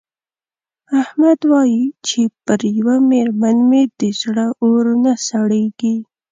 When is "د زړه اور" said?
3.99-4.85